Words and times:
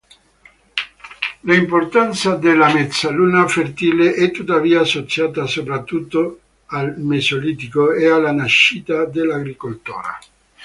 L'importanza 1.41 2.33
della 2.33 2.73
Mezzaluna 2.73 3.47
Fertile 3.47 4.15
è 4.15 4.31
tuttavia 4.31 4.79
associata 4.81 5.45
soprattutto 5.45 6.39
al 6.69 6.95
Mesolitico 6.97 7.91
e 7.93 8.07
alla 8.09 8.31
nascita 8.31 9.05
dell'agricoltura. 9.05 10.17